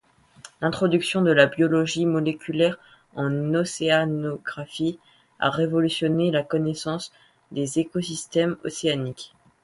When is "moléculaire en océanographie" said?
2.07-4.97